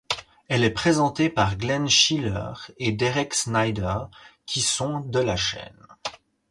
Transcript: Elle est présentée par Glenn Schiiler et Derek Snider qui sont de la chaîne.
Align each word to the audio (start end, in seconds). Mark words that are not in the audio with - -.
Elle 0.47 0.63
est 0.63 0.71
présentée 0.71 1.29
par 1.29 1.59
Glenn 1.59 1.87
Schiiler 1.87 2.53
et 2.79 2.91
Derek 2.91 3.35
Snider 3.35 3.97
qui 4.47 4.59
sont 4.61 5.01
de 5.01 5.19
la 5.19 5.35
chaîne. 5.35 5.77